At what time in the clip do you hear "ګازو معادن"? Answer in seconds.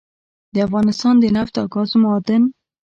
1.73-2.43